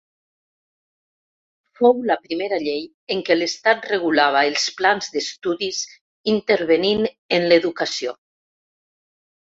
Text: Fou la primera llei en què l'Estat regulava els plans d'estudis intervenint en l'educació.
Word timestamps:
Fou 1.79 1.99
la 2.11 2.15
primera 2.23 2.59
llei 2.63 2.81
en 3.15 3.21
què 3.27 3.37
l'Estat 3.37 3.85
regulava 3.91 4.41
els 4.53 4.65
plans 4.81 5.13
d'estudis 5.17 5.83
intervenint 6.35 7.07
en 7.39 7.47
l'educació. 7.53 8.17